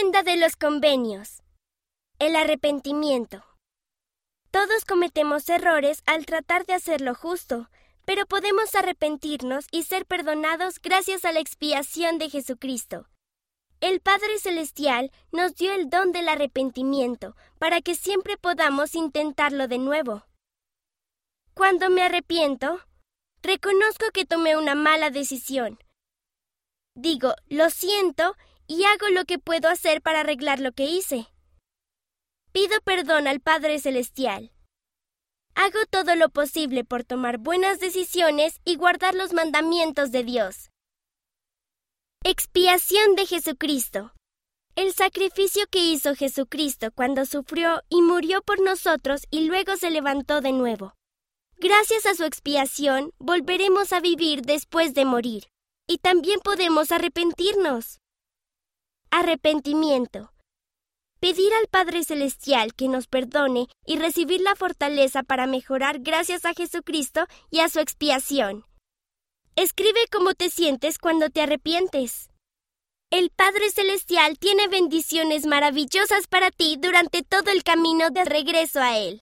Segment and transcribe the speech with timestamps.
[0.00, 1.42] Mi senda de los convenios.
[2.18, 3.44] El arrepentimiento.
[4.50, 7.68] Todos cometemos errores al tratar de hacer lo justo,
[8.06, 13.08] pero podemos arrepentirnos y ser perdonados gracias a la expiación de Jesucristo.
[13.82, 19.78] El Padre Celestial nos dio el don del arrepentimiento para que siempre podamos intentarlo de
[19.78, 20.24] nuevo.
[21.52, 22.80] Cuando me arrepiento,
[23.42, 25.78] reconozco que tomé una mala decisión.
[26.94, 28.34] Digo, lo siento
[28.70, 31.26] y hago lo que puedo hacer para arreglar lo que hice.
[32.52, 34.52] Pido perdón al Padre Celestial.
[35.56, 40.70] Hago todo lo posible por tomar buenas decisiones y guardar los mandamientos de Dios.
[42.22, 44.12] Expiación de Jesucristo.
[44.76, 50.40] El sacrificio que hizo Jesucristo cuando sufrió y murió por nosotros y luego se levantó
[50.40, 50.94] de nuevo.
[51.58, 55.48] Gracias a su expiación volveremos a vivir después de morir,
[55.88, 58.00] y también podemos arrepentirnos.
[59.12, 60.30] Arrepentimiento
[61.20, 66.54] pedir al Padre Celestial que nos perdone y recibir la fortaleza para mejorar gracias a
[66.54, 68.64] Jesucristo y a su expiación.
[69.54, 72.30] Escribe cómo te sientes cuando te arrepientes.
[73.10, 78.96] El Padre Celestial tiene bendiciones maravillosas para ti durante todo el camino de regreso a
[78.96, 79.18] Él.